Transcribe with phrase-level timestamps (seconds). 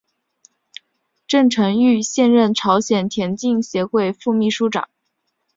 [1.27, 4.89] 郑成玉现任朝鲜田径协会副秘书长。